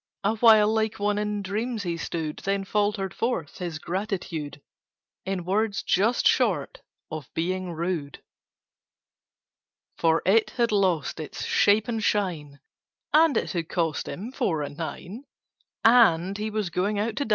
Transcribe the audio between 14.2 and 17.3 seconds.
four and nine, And he was going out to dine.